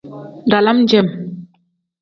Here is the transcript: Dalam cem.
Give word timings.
Dalam 0.51 0.77
cem. 0.89 1.07